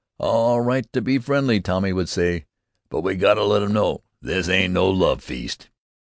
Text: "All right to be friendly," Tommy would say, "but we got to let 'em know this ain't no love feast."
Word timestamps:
"All 0.17 0.59
right 0.61 0.91
to 0.93 1.01
be 1.03 1.19
friendly," 1.19 1.61
Tommy 1.61 1.93
would 1.93 2.09
say, 2.09 2.47
"but 2.89 3.01
we 3.01 3.13
got 3.13 3.35
to 3.35 3.43
let 3.43 3.61
'em 3.61 3.73
know 3.73 4.01
this 4.19 4.49
ain't 4.49 4.73
no 4.73 4.89
love 4.89 5.23
feast." 5.23 5.69